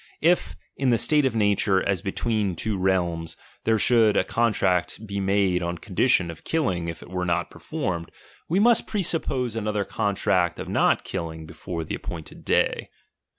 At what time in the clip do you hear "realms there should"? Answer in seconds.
2.75-4.17